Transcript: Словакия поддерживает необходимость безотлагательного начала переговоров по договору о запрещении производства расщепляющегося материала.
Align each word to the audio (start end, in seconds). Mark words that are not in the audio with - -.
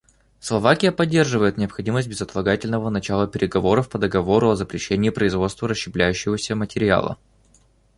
Словакия 0.39 0.91
поддерживает 0.91 1.57
необходимость 1.57 2.07
безотлагательного 2.07 2.89
начала 2.89 3.27
переговоров 3.27 3.87
по 3.87 3.99
договору 3.99 4.49
о 4.49 4.55
запрещении 4.55 5.11
производства 5.11 5.67
расщепляющегося 5.67 6.55
материала. 6.55 7.19